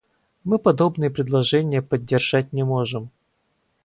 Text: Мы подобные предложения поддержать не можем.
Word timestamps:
Мы 0.43 0.57
подобные 0.57 1.11
предложения 1.11 1.83
поддержать 1.83 2.53
не 2.53 2.63
можем. 2.65 3.11